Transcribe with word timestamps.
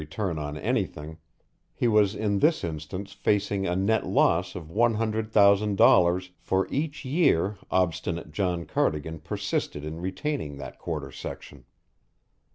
return 0.01 0.39
on 0.39 0.57
anything, 0.57 1.19
he 1.75 1.87
was 1.87 2.15
in 2.15 2.39
this 2.39 2.63
instance 2.63 3.13
facing 3.13 3.67
a 3.67 3.75
net 3.75 4.03
loss 4.03 4.55
of 4.55 4.71
one 4.71 4.95
hundred 4.95 5.29
thousand 5.31 5.75
dollars 5.77 6.31
for 6.39 6.67
each 6.71 7.05
year 7.05 7.59
obstinate 7.69 8.31
John 8.31 8.65
Cardigan 8.65 9.19
persisted 9.19 9.85
in 9.85 10.01
retaining 10.01 10.57
that 10.57 10.79
quarter 10.79 11.11
section. 11.11 11.65